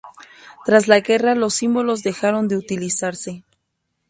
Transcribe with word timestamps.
Tras 0.65 0.87
la 0.87 1.01
guerra 1.01 1.35
los 1.35 1.53
símbolos 1.53 2.01
dejaron 2.01 2.47
de 2.47 2.57
utilizarse. 2.57 3.43